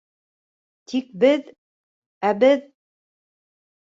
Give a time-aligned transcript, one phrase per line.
[0.91, 1.51] —Тик беҙ...
[2.29, 2.63] ә беҙ...